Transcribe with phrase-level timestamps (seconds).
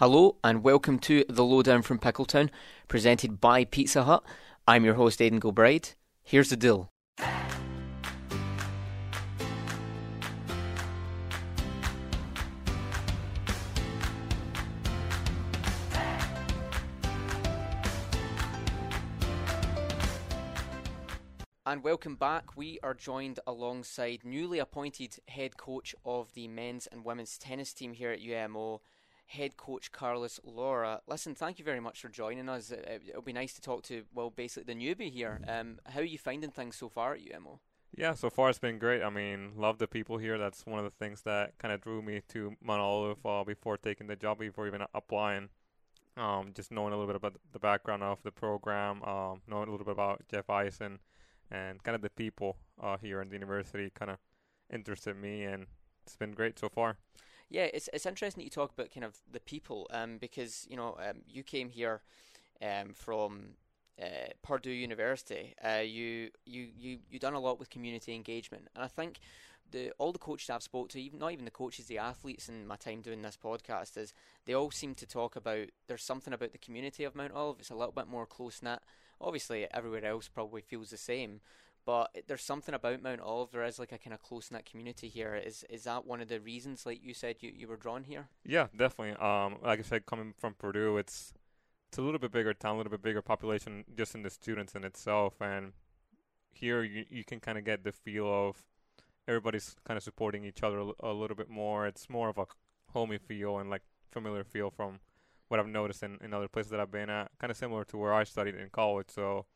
[0.00, 2.50] Hello and welcome to The Lowdown from Pickletown,
[2.86, 4.22] presented by Pizza Hut.
[4.64, 5.94] I'm your host, Aidan Gilbride.
[6.22, 6.92] Here's the deal.
[21.66, 22.56] And welcome back.
[22.56, 27.94] We are joined alongside newly appointed head coach of the men's and women's tennis team
[27.94, 28.80] here at UMO,
[29.28, 31.00] head coach Carlos Lora.
[31.06, 32.72] Listen, thank you very much for joining us.
[32.72, 35.40] It'll be nice to talk to, well, basically the newbie here.
[35.46, 37.60] Um, how are you finding things so far at UMO?
[37.96, 39.02] Yeah, so far it's been great.
[39.02, 40.38] I mean, love the people here.
[40.38, 44.06] That's one of the things that kind of drew me to Mount uh, before taking
[44.06, 45.50] the job, before even applying.
[46.16, 49.70] Um, just knowing a little bit about the background of the program, um, knowing a
[49.70, 50.98] little bit about Jeff Eisen,
[51.50, 54.18] and kind of the people uh, here in the university kind of
[54.72, 55.66] interested me, and
[56.04, 56.96] it's been great so far.
[57.50, 60.76] Yeah, it's it's interesting that you talk about kind of the people, um, because you
[60.76, 62.02] know um, you came here
[62.62, 63.54] um, from
[64.00, 65.54] uh, Purdue University.
[65.64, 69.18] Uh, you you you you done a lot with community engagement, and I think
[69.70, 72.66] the all the coaches I've spoke to, even not even the coaches, the athletes in
[72.66, 74.12] my time doing this podcast, is
[74.44, 77.60] they all seem to talk about there's something about the community of Mount Olive.
[77.60, 78.80] It's a little bit more close knit.
[79.20, 81.40] Obviously, everywhere else probably feels the same,
[81.88, 83.50] but there's something about Mount Olive.
[83.50, 85.34] There is like a kind of close knit community here.
[85.34, 88.28] Is is that one of the reasons, like you said, you, you were drawn here?
[88.44, 89.12] Yeah, definitely.
[89.12, 91.32] Um, like I said, coming from Purdue, it's
[91.88, 94.74] it's a little bit bigger town, a little bit bigger population, just in the students
[94.74, 95.72] in itself, and
[96.52, 98.66] here you you can kind of get the feel of
[99.26, 101.86] everybody's kind of supporting each other a, little bit more.
[101.86, 102.44] It's more of a
[102.92, 105.00] homey feel and like familiar feel from
[105.48, 107.30] what I've noticed in, in other places that I've been at.
[107.38, 109.06] Kind of similar to where I studied in college.
[109.08, 109.46] So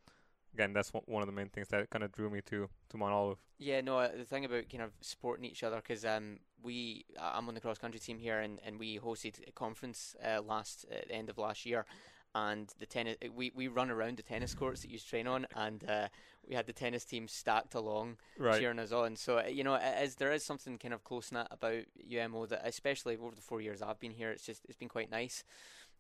[0.55, 3.12] again, that's one of the main things that kind of drew me to to Mount
[3.12, 3.39] Olive.
[3.58, 7.48] Yeah, no, uh, the thing about kind of supporting each other because um, we I'm
[7.48, 11.09] on the cross country team here and, and we hosted a conference uh, last at
[11.09, 11.86] the end of last year.
[12.34, 15.84] And the tennis, we, we run around the tennis courts that you train on, and
[15.86, 16.09] uh,
[16.48, 18.59] we had the tennis team stacked along, right.
[18.59, 19.16] cheering us on.
[19.16, 22.62] So uh, you know, as there is something kind of close knit about UMO that,
[22.65, 25.44] especially over the four years I've been here, it's just it's been quite nice.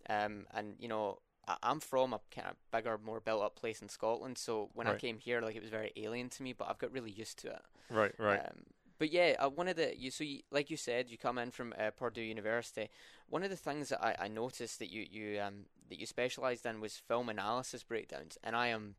[0.08, 1.18] Um, and you know,
[1.62, 4.96] I'm from a kind of bigger, more built up place in Scotland, so when right.
[4.96, 7.38] I came here, like it was very alien to me, but I've got really used
[7.40, 7.62] to it.
[7.90, 8.40] Right, right.
[8.40, 8.64] Um,
[8.98, 11.50] but yeah, uh, one of the you so you, like you said, you come in
[11.50, 12.88] from uh, Purdue University.
[13.28, 16.64] One of the things that I, I noticed that you you um that you specialised
[16.66, 18.94] in was film analysis breakdowns, and I am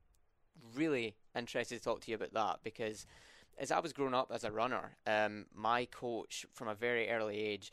[0.75, 3.05] really interested to talk to you about that because
[3.57, 7.39] as I was growing up as a runner, um, my coach from a very early
[7.39, 7.71] age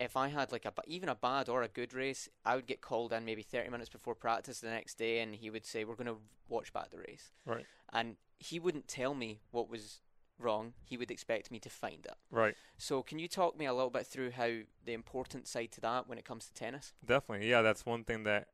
[0.00, 2.80] if I had like a even a bad or a good race, I would get
[2.80, 5.94] called in maybe 30 minutes before practice the next day, and he would say, "We're
[5.94, 6.18] going to
[6.48, 7.66] watch back the race." Right.
[7.92, 10.00] And he wouldn't tell me what was
[10.38, 10.72] wrong.
[10.82, 12.14] He would expect me to find it.
[12.30, 12.54] Right.
[12.78, 14.50] So, can you talk me a little bit through how
[14.84, 16.94] the important side to that when it comes to tennis?
[17.04, 17.50] Definitely.
[17.50, 18.48] Yeah, that's one thing that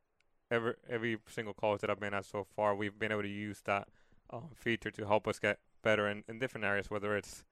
[0.50, 3.62] every every single college that I've been at so far, we've been able to use
[3.66, 3.88] that
[4.30, 7.44] um, feature to help us get better in, in different areas, whether it's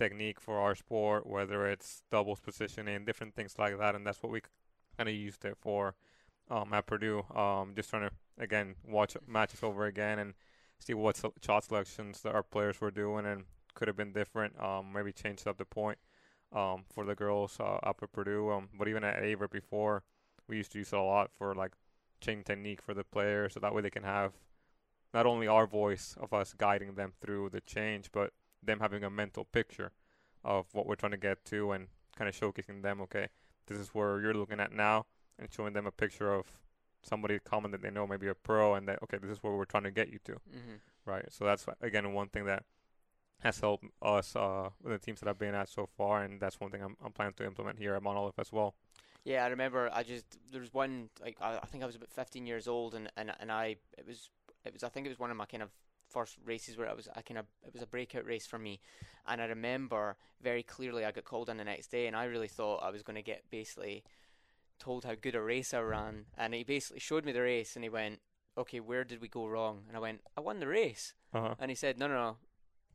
[0.00, 4.32] technique for our sport, whether it's doubles positioning, different things like that, and that's what
[4.32, 4.40] we
[4.96, 5.94] kind of used it for
[6.50, 7.22] um, at Purdue.
[7.34, 10.34] Um, just trying to again watch matches over again and
[10.78, 13.44] see what shot selections that our players were doing and
[13.74, 14.58] could have been different.
[14.60, 15.98] Um, maybe changed up the point
[16.52, 18.50] um, for the girls uh, up at Purdue.
[18.50, 20.02] Um, but even at Averett before,
[20.48, 21.72] we used to use it a lot for like
[22.20, 24.32] changing technique for the players, so that way they can have
[25.12, 28.32] not only our voice of us guiding them through the change, but
[28.62, 29.92] them having a mental picture
[30.44, 33.28] of what we're trying to get to and kind of showcasing them, okay,
[33.66, 35.06] this is where you're looking at now,
[35.38, 36.46] and showing them a picture of
[37.02, 39.64] somebody common that they know, maybe a pro, and that okay, this is where we're
[39.64, 40.76] trying to get you to, mm-hmm.
[41.04, 41.24] right?
[41.30, 42.64] So that's again one thing that
[43.40, 46.60] has helped us uh, with the teams that I've been at so far, and that's
[46.60, 48.74] one thing I'm, I'm planning to implement here at Mount Olive as well.
[49.24, 49.90] Yeah, I remember.
[49.92, 52.94] I just there was one like I, I think I was about 15 years old,
[52.94, 54.28] and, and and I it was
[54.64, 55.70] it was I think it was one of my kind of
[56.10, 58.80] first races where I was I kind of it was a breakout race for me,
[59.26, 62.48] and I remember very clearly I got called in the next day, and I really
[62.48, 64.04] thought I was going to get basically
[64.78, 67.84] told how good a race I ran, and he basically showed me the race, and
[67.84, 68.20] he went,
[68.56, 71.54] "Okay, where did we go wrong?" And I went, "I won the race," uh-huh.
[71.58, 72.36] and he said, "No, no, no."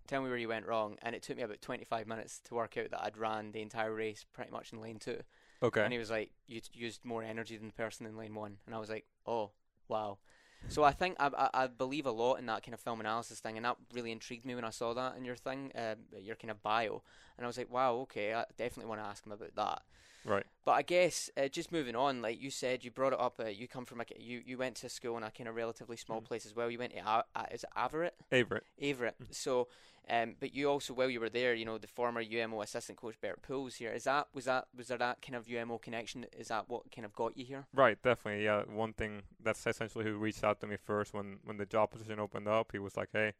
[0.07, 2.77] Tell me where you went wrong, and it took me about 25 minutes to work
[2.77, 5.21] out that I'd ran the entire race pretty much in lane two.
[5.63, 5.83] Okay.
[5.83, 8.75] And he was like, "You used more energy than the person in lane one," and
[8.75, 9.51] I was like, "Oh,
[9.87, 10.19] wow."
[10.67, 13.39] So I think I, I, I believe a lot in that kind of film analysis
[13.39, 16.35] thing, and that really intrigued me when I saw that in your thing, uh, your
[16.35, 17.01] kind of bio,
[17.37, 19.81] and I was like, wow, okay, I definitely want to ask him about that.
[20.25, 20.45] Right.
[20.75, 23.39] I guess uh, just moving on, like you said, you brought it up.
[23.39, 25.97] Uh, you come from a you you went to school in a kind of relatively
[25.97, 26.25] small Mm.
[26.25, 26.69] place as well.
[26.69, 28.11] You went to A- is it Averett?
[28.31, 28.65] Averett.
[28.81, 29.15] Averett.
[29.21, 29.33] Mm.
[29.43, 29.67] So,
[30.09, 33.15] um, but you also while you were there, you know, the former UMO assistant coach
[33.21, 33.91] Bert Pools here.
[33.91, 36.25] Is that was that was there that kind of UMO connection?
[36.37, 37.65] Is that what kind of got you here?
[37.73, 38.43] Right, definitely.
[38.43, 41.91] Yeah, one thing that's essentially who reached out to me first when when the job
[41.91, 42.71] position opened up.
[42.73, 43.33] He was like, "Hey,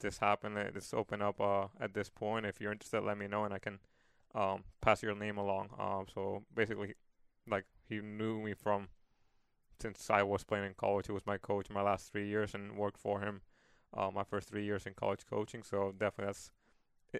[0.00, 0.58] this happened.
[0.58, 2.46] uh, This opened up uh, at this point.
[2.46, 3.78] If you're interested, let me know, and I can
[4.34, 6.94] um, pass your name along." Um, so basically,
[7.48, 8.88] like he knew me from
[9.80, 11.06] since I was playing in college.
[11.06, 13.42] He was my coach my last three years and worked for him
[13.96, 15.62] uh, my first three years in college coaching.
[15.62, 16.50] So definitely that's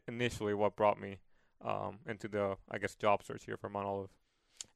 [0.08, 1.19] initially what brought me
[1.64, 4.11] um, into the I guess job search here for Mount Olive.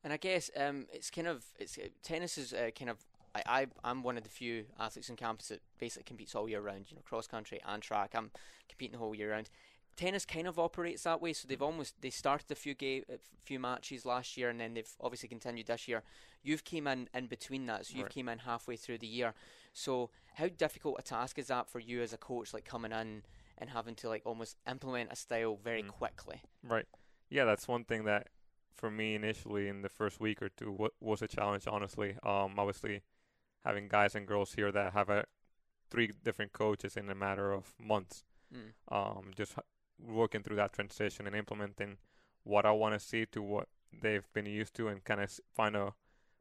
[0.04, 2.98] And I guess um, it's kind of it's uh, tennis is uh, kind of
[3.34, 6.60] I, I I'm one of the few athletes on campus that basically competes all year
[6.60, 6.86] round.
[6.88, 8.12] You know, cross country and track.
[8.14, 8.30] I'm
[8.68, 9.50] competing the whole year round.
[9.98, 13.18] Tennis kind of operates that way, so they've almost they started a few game, a
[13.44, 16.02] few matches last year, and then they've obviously continued this year.
[16.42, 18.12] You've came in in between that, so you've Right.
[18.12, 19.34] came in halfway through the year.
[19.72, 23.24] So how difficult a task is that for you as a coach, like coming in
[23.58, 25.88] and having to like almost implement a style very Mm.
[25.88, 26.42] quickly?
[26.62, 26.86] Right.
[27.28, 28.28] Yeah, that's one thing that
[28.72, 31.66] for me initially in the first week or two wa- was a challenge.
[31.66, 33.02] Honestly, um, obviously
[33.64, 35.24] having guys and girls here that have a
[35.90, 38.22] three different coaches in a matter of months.
[38.54, 38.72] Mm.
[38.86, 39.54] Um, just
[39.98, 41.98] working through that transition and implementing
[42.44, 43.68] what I want to see to what
[44.02, 45.94] they've been used to, and kind of find a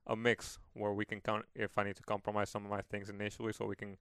[0.10, 3.10] a mix where we can count if I need to compromise some of my things
[3.10, 3.98] initially, so we can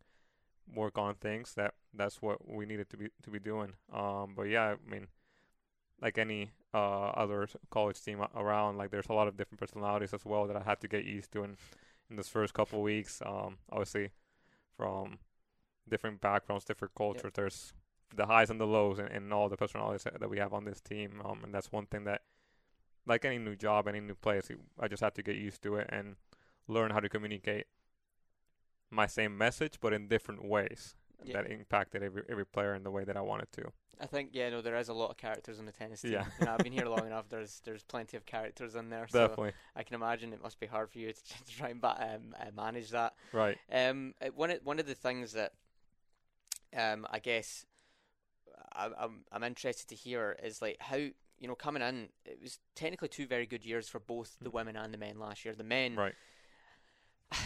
[0.75, 3.75] work on things that that's what we needed to be to be doing.
[3.93, 5.09] Um, but yeah, I mean,
[6.01, 10.25] like any uh other college team around, like there's a lot of different personalities as
[10.25, 11.57] well that I had to get used to in
[12.11, 13.23] in this first couple weeks.
[13.25, 14.11] Um, obviously
[14.77, 15.19] from
[15.89, 17.33] different backgrounds, different cultures.
[17.35, 17.73] There's
[18.15, 20.81] the highs and the lows, and, and all the personalities that, we have on this
[20.81, 21.21] team.
[21.25, 22.23] Um, and that's one thing that,
[23.07, 24.49] like any new job, any new place,
[24.79, 26.17] I just have to get used to it and
[26.69, 27.67] learn how to communicate
[28.91, 30.95] my same message, but in different ways
[31.25, 31.43] Yeah.
[31.43, 33.73] that impacted every every player in the way that I wanted to.
[33.99, 36.13] I think yeah, no, there is a lot of characters on the tennis team.
[36.13, 36.27] Yeah.
[36.39, 37.29] You know, I've been here long enough.
[37.29, 40.67] There's there's plenty of characters in there, so Definitely, I can imagine it must be
[40.67, 43.15] hard for you to, try and ba- um, uh, manage that.
[43.33, 43.59] right.
[43.73, 45.53] Um, uh, one of, one of the things that
[46.77, 47.65] um, I guess
[48.73, 51.13] I, I'm I'm interested to hear is like how you
[51.49, 52.09] know coming in.
[52.25, 54.55] It was technically two very good years for both the Mm.
[54.55, 55.55] women and the men last year.
[55.55, 56.15] The men, Right.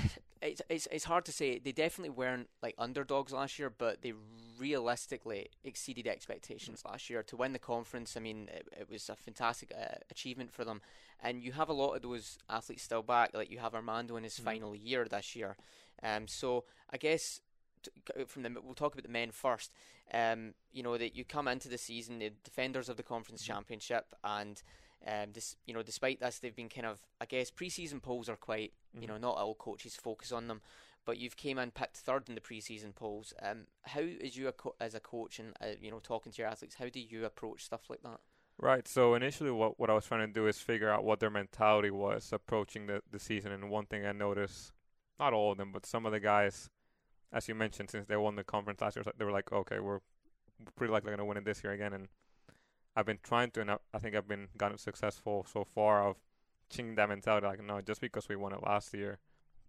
[0.43, 1.59] it's it's it's hard to say.
[1.59, 4.13] They definitely weren't like underdogs last year, but they
[4.59, 8.17] realistically exceeded expectations last year to win the conference.
[8.17, 10.81] I mean, it, it was a fantastic uh, achievement for them,
[11.23, 13.31] and you have a lot of those athletes still back.
[13.35, 14.45] Like you have Armando in his Mhm.
[14.45, 15.57] final year this year.
[16.03, 17.41] Um, so I guess
[18.27, 19.73] from the we'll talk about the men first.
[20.13, 23.47] Um, you know that you come into the season the defenders of the conference Mhm.
[23.47, 24.63] championship, and
[25.07, 28.37] um, this you know despite this they've been kind of I guess preseason polls are
[28.37, 29.21] quite you know Mhm.
[29.21, 30.63] not all coaches focus on them,
[31.05, 33.33] but you've came and picked third in the preseason polls.
[33.41, 36.39] Um, how is you a co- as a coach and uh, you know talking to
[36.43, 36.75] your athletes?
[36.77, 38.21] How do you approach stuff like that?
[38.59, 38.87] Right.
[38.87, 41.91] So initially, what what I was trying to do is figure out what their mentality
[41.91, 43.53] was approaching the the season.
[43.53, 44.73] And one thing I noticed,
[45.19, 46.69] not all of them, but some of the guys,
[47.33, 50.01] as you mentioned, since they won the conference last year, they were like, okay, we're
[50.77, 51.93] pretty likely going to win it this year again.
[51.93, 52.09] And
[52.97, 56.17] I've been trying to, and I, think I've been gotten successful so far of
[56.69, 57.47] changing that mentality.
[57.47, 59.19] Like, no, just because we won it last year,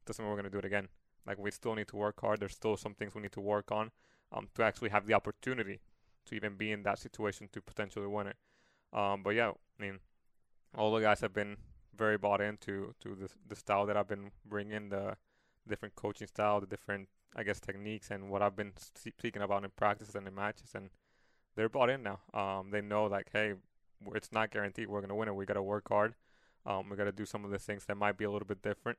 [0.06, 0.88] doesn't mean we're going to do it again.
[1.25, 2.40] Like, we still need to work hard.
[2.40, 3.92] There's still some things we need to work on,
[4.31, 5.80] um, to actually have the opportunity
[6.25, 8.38] to even be in that situation to potentially win it.
[8.94, 10.00] Um, but yeah, I mean,
[10.75, 11.57] all the guys have been
[11.96, 15.18] very bought into to the the style that I've been bringing, the
[15.68, 19.69] different coaching style, the different I guess techniques, and what I've been speaking about in
[19.76, 20.90] practices and in matches, and
[21.56, 22.19] they're bought in now.
[22.33, 23.54] Um, they know like, hey,
[24.14, 25.35] it's not guaranteed we're gonna win it.
[25.35, 26.16] We gotta work hard.
[26.66, 28.97] Um, we gotta do some of the things that might be a little bit different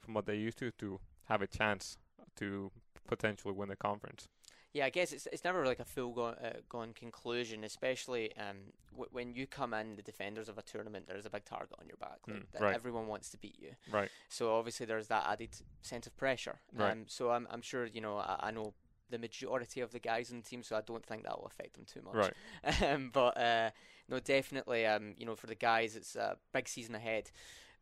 [0.00, 1.96] from what they used to to have a chance
[2.36, 2.70] to
[3.06, 4.28] potentially win the conference.
[4.74, 8.56] Yeah, I guess it's it's never like a full gone, uh, gone conclusion, especially um,
[8.92, 11.06] w- when you come in the defenders of a tournament.
[11.06, 12.18] There's a big target on your back.
[12.26, 12.74] Like, Mm, that right.
[12.74, 13.70] Everyone wants to beat you.
[13.90, 14.10] Right.
[14.28, 15.50] So obviously there's that added
[15.82, 16.58] sense of pressure.
[16.74, 16.90] Right.
[16.90, 18.74] Um, so I'm I'm sure you know I, I know
[19.10, 21.74] the majority of the guys in the team, so I don't think that will affect
[21.74, 22.16] them too much.
[22.64, 22.82] Right.
[22.92, 23.70] um, but uh,
[24.08, 24.86] no, definitely.
[24.86, 27.30] Um, you know, for the guys, it's a big season ahead.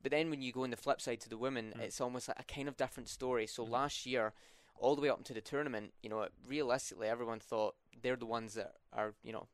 [0.02, 1.80] But then when you go on the flip side to the women, Mm.
[1.84, 3.46] it's almost like a kind of different story.
[3.46, 3.70] So Mhm.
[3.70, 4.34] last year,
[4.76, 8.54] all the way up into the tournament, you know, realistically, everyone thought they're the ones
[8.54, 9.46] that are, you know,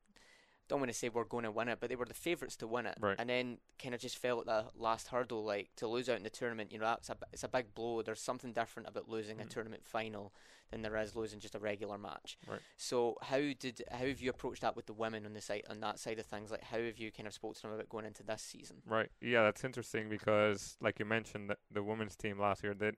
[0.68, 2.66] don't want to say we're going to win it, but they were the favourites to
[2.66, 3.16] win it, Right.
[3.18, 6.30] and then kind of just felt the last hurdle, like to lose out in the
[6.30, 6.72] tournament.
[6.72, 8.02] You know, that's a it's a big blow.
[8.02, 9.48] There's something different about losing a Mm.
[9.50, 10.34] tournament final
[10.70, 12.36] than there is losing just a regular match.
[12.46, 12.60] Right.
[12.76, 15.80] So how did how have you approached that with the women on the side on
[15.80, 16.50] that side of things?
[16.50, 18.82] Like how have you kind of spoke to them about going into this season?
[18.84, 19.10] Right.
[19.22, 22.96] Yeah, that's interesting because, like you mentioned, the, the women's team last year did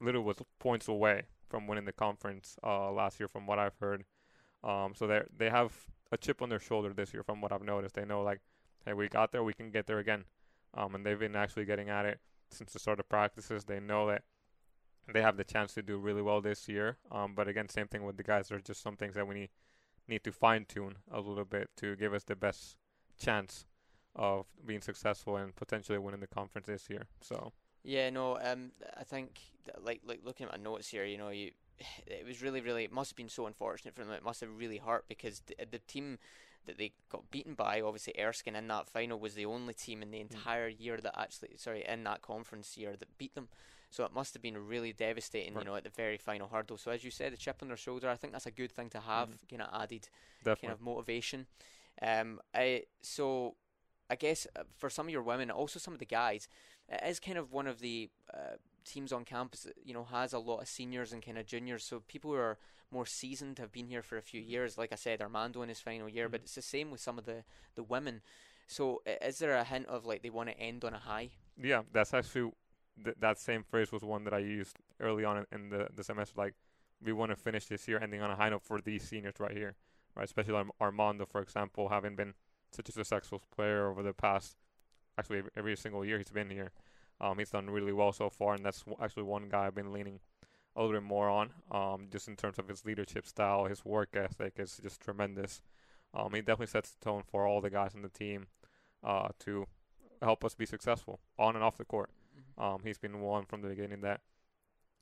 [0.00, 4.04] little was points away from winning the conference uh, last year, from what I've heard.
[4.64, 5.72] Um, so they they have
[6.12, 7.94] a chip on their shoulder this year, from what I've noticed.
[7.94, 8.40] They know like,
[8.84, 10.24] hey, we got there, we can get there again.
[10.74, 13.64] Um, and they've been actually getting at it since the start of practices.
[13.64, 14.22] They know that
[15.12, 16.98] they have the chance to do really well this year.
[17.10, 18.48] Um, but again, same thing with the guys.
[18.48, 19.50] There's just some things that we need
[20.08, 22.76] need to fine tune a little bit to give us the best
[23.18, 23.66] chance
[24.14, 27.06] of being successful and potentially winning the conference this year.
[27.20, 27.52] So
[27.86, 31.28] Yeah, no, um, I think that, like like looking at my notes here, you know,
[31.28, 31.52] you
[32.06, 34.12] it was really really it must have been so unfortunate for them.
[34.12, 36.18] It must have really hurt because the, the team
[36.66, 40.10] that they got beaten by, obviously Erskine in that final was the only team in
[40.10, 43.48] the entire year that actually sorry in that conference year that beat them.
[43.88, 45.60] So it must have been really devastating, Right.
[45.60, 46.76] you know, at the very final hurdle.
[46.76, 48.90] So as you said, the chip on their shoulder, I think that's a good thing
[48.90, 49.38] to have, Mhm.
[49.48, 50.08] kind of added
[50.42, 51.46] definitely, kind of motivation.
[52.02, 53.54] Um, I so
[54.10, 56.48] I guess uh, for some of your women, also some of the guys,
[56.88, 60.32] it is kind of one of the uh, teams on campus that you know has
[60.32, 61.84] a lot of seniors and kind of juniors.
[61.84, 62.58] So people who are
[62.90, 64.78] more seasoned have been here for a few years.
[64.78, 66.44] Like I said, Armando in his final year, but Mhm.
[66.44, 67.44] it's the same with some of the
[67.74, 68.22] the women.
[68.66, 71.30] So is there a hint of like they want to end on a high?
[71.56, 72.52] yeah, that's actually
[73.02, 76.34] th- that same phrase was one that I used early on in, the the semester.
[76.36, 76.54] Like
[77.02, 79.52] we want to finish this year ending on a high note for these seniors right
[79.56, 79.74] here,
[80.14, 80.24] right?
[80.24, 82.34] Especially Arm- Armando, for example, having been
[82.76, 84.56] such a successful player over the past
[85.18, 86.70] actually every, single year he's been here.
[87.20, 90.20] Um, he's done really well so far, and that's actually one guy I've been leaning
[90.74, 91.50] a little bit more on.
[91.70, 95.62] Um, just in terms of his leadership style, his work ethic is just tremendous.
[96.12, 98.46] Um, he definitely sets the tone for all the guys on the team
[99.02, 99.66] uh, to
[100.20, 102.10] help us be successful on and off the court.
[102.58, 104.20] Um, he's been one from the beginning that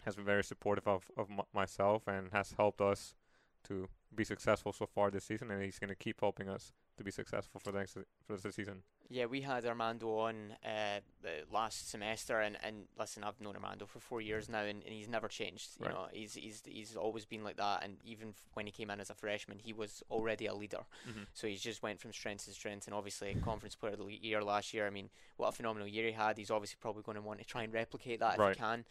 [0.05, 3.15] has been very supportive of, of m- myself and has helped us
[3.65, 7.03] to be successful so far this season, and he's going to keep helping us to
[7.05, 8.83] be successful for the next for the season.
[9.11, 13.85] Yeah, we had Armando on uh, the last semester, and, and listen, I've known Armando
[13.87, 15.71] for four years now, and, and he's never changed.
[15.79, 15.95] You Right.
[15.95, 19.01] know, he's he's he's always been like that, and even f- when he came in
[19.01, 20.85] as a freshman, he was already a leader.
[21.35, 24.43] So he's just went from strength to strength, and obviously conference player of the year
[24.43, 24.87] last year.
[24.87, 26.39] I mean, what a phenomenal year he had.
[26.39, 28.55] He's obviously probably going to want to try and replicate that if Right.
[28.57, 28.85] he can.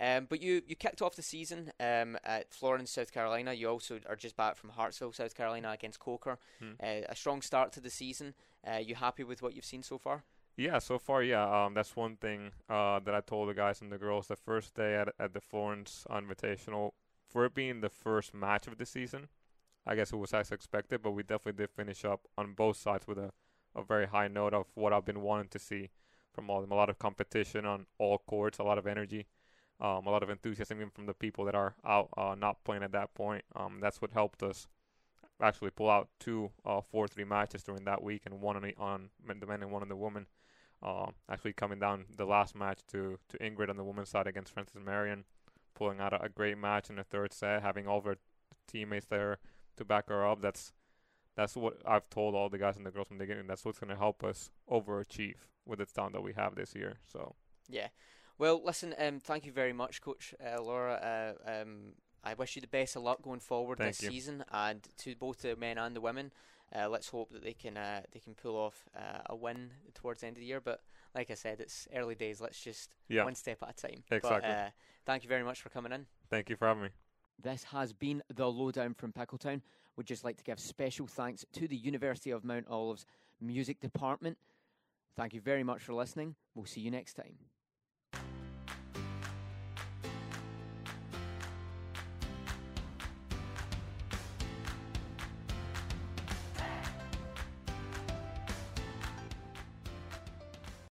[0.00, 3.52] Um, but you, you kicked off the season um, at Florence, South Carolina.
[3.52, 6.38] You also are just back from Hartsville, South Carolina, against Coker.
[6.60, 6.72] Hmm.
[6.80, 8.34] Uh, a strong start to the season.
[8.66, 10.22] Uh, you happy with what you've seen so far?
[10.56, 11.64] Yeah, so far, yeah.
[11.64, 14.74] Um, that's one thing uh, that I told the guys and the girls the first
[14.74, 16.92] day at at the Florence Invitational.
[17.28, 19.28] For it being the first match of the season,
[19.86, 23.06] I guess it was as expected, but we definitely did finish up on both sides
[23.06, 23.32] with a,
[23.76, 25.90] a very high note of what I've been wanting to see
[26.32, 26.72] from all them.
[26.72, 29.26] A lot of competition on all courts, a lot of energy,
[29.80, 32.82] um, a lot of enthusiasm even from the people that are out uh, not playing
[32.82, 33.44] at that point.
[33.54, 34.66] Um, that's what helped us
[35.40, 39.10] actually pull out two uh, 4-3 matches during that week, and one on, the, on
[39.26, 40.26] the men and one on the women.
[40.80, 44.52] Uh, actually coming down the last match to, to Ingrid on the women's side against
[44.52, 45.24] Francis Marion,
[45.74, 48.16] pulling out a, a great match in the third set, having all of her
[48.68, 49.38] teammates there
[49.76, 50.40] to back her up.
[50.40, 50.72] That's
[51.36, 53.46] that's what I've told all the guys and the girls from the beginning.
[53.46, 56.98] That's what's going to help us overachieve with the talent that we have this year.
[57.12, 57.36] So
[57.68, 57.88] Yeah.
[58.38, 61.34] Well, listen, um, thank you very much, Coach uh, Lora.
[61.46, 64.10] Uh, um, I wish you the best of luck going forward Thank this you.
[64.10, 66.32] season, and to both the men and the women.
[66.74, 70.20] Uh, let's hope that they can uh, they can pull off uh, a win towards
[70.20, 70.60] the end of the year.
[70.60, 70.82] But
[71.14, 72.40] like I said, it's early days.
[72.40, 74.02] Let's just yeah, one step at a time.
[74.10, 74.40] Exactly.
[74.40, 74.68] But, uh,
[75.06, 76.06] thank you very much for coming in.
[76.30, 76.88] thank you for having me.
[77.40, 79.62] This has been the lowdown from Pickletown.
[79.96, 83.06] We'd just like to give special thanks to the University of Mount Olive's
[83.40, 84.36] music department.
[85.16, 86.34] Thank you very much for listening.
[86.54, 87.34] We'll see you next time.